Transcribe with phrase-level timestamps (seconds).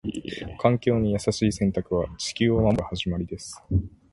[0.57, 3.61] 環境に優しい選択は、地球を守る始まりです。